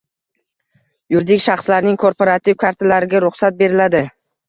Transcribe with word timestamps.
Yuridik 1.17 1.45
shaxslarning 1.45 2.01
korporativ 2.07 2.61
kartalariga 2.67 3.25
ruxsat 3.31 3.65
beriladi 3.65 4.07